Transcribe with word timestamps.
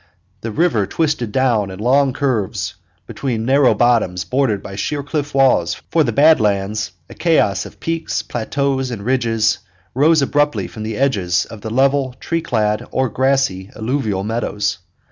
The 0.41 0.49
river 0.49 0.87
twisted 0.87 1.31
down 1.31 1.69
in 1.69 1.77
long 1.77 2.11
curves 2.11 2.73
between 3.05 3.45
narrow 3.45 3.75
bottoms 3.75 4.23
bordered 4.23 4.63
by 4.63 4.75
sheer 4.75 5.03
cliff 5.03 5.35
walls, 5.35 5.75
for 5.91 6.03
the 6.03 6.11
Bad 6.11 6.39
Lands, 6.39 6.93
a 7.07 7.13
chaos 7.13 7.67
of 7.67 7.79
peaks, 7.79 8.23
plateaus, 8.23 8.89
and 8.89 9.05
ridges, 9.05 9.59
rose 9.93 10.23
abruptly 10.23 10.65
from 10.65 10.81
the 10.81 10.97
edges 10.97 11.45
of 11.45 11.61
the 11.61 11.69
level, 11.69 12.13
tree 12.19 12.41
clad, 12.41 12.83
or 12.89 13.09
grassy, 13.09 13.69
alluvial 13.75 14.23
meadows. 14.23 14.79